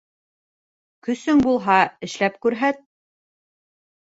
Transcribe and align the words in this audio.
Көсөң 1.09 1.43
булһа, 1.47 1.75
эшләп 2.09 2.41
күрһәт. 2.47 2.85